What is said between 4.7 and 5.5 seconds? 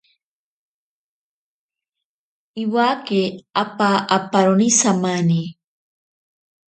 samani.